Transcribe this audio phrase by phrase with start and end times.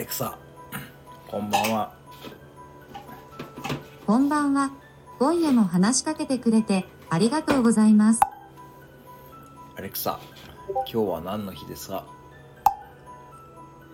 [0.00, 0.38] レクサ
[1.28, 1.92] こんばんは
[4.06, 4.70] こんばんは。
[5.18, 8.20] 今夜も話しかけてくれてありがとうございます。
[9.76, 10.18] アレクサ
[10.68, 12.06] 今日は何の日ですか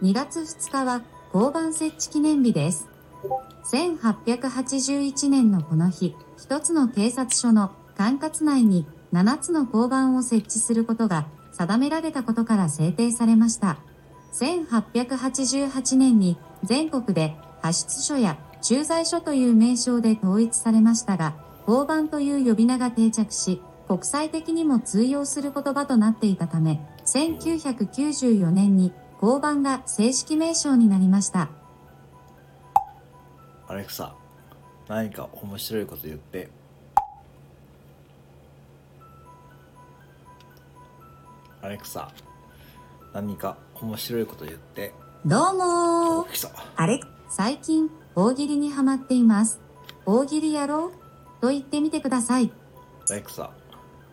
[0.00, 1.02] ？2月2日は
[1.34, 2.88] 交番設置記念日です。
[3.72, 13.78] 1881年のこの日、一つの警察署の管轄内に7つの交番を設置することが定められたことから制定されました。
[14.32, 31.50] 1888年に全国で派出所や駐在所という名称で統一されましたが、交番という呼び名が定着し、国際的にも通用する言葉となっていたため、1994年に交番が正式名称になりました。
[33.68, 34.14] アレクサ
[34.86, 36.48] 何か面白いこと言って
[41.60, 42.12] アレクサ
[43.16, 44.92] 何か面白いこと言って
[45.24, 46.26] どうも
[46.76, 47.00] あれ？
[47.30, 49.58] 最近、大喜利にハマっています。
[50.04, 50.92] 大喜利やろう
[51.40, 52.52] と言ってみてください。
[53.08, 53.52] アレクサ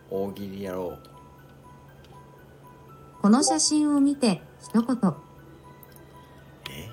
[0.08, 0.98] 大喜利やろう
[3.20, 5.14] この写真を見て、一言。
[6.70, 6.88] え？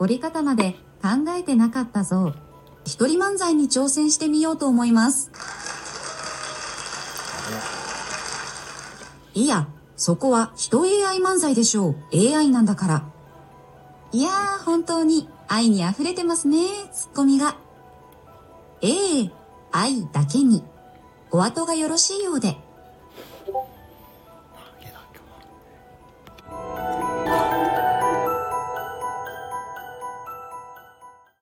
[0.00, 1.08] 折り方まで考
[1.38, 2.34] えてなかったぞ。
[2.84, 5.30] 一人漫才に挑戦してみようと思います。
[9.34, 11.96] いや、そこは人 AI 漫才でしょう。
[12.12, 13.04] AI なんだから。
[14.12, 16.58] いやー、本当に愛に溢れてますね、
[16.92, 17.56] ツッコミが。
[18.80, 19.30] ええ
[19.70, 20.64] 愛だけに。
[21.30, 22.58] お後がよろしいようで。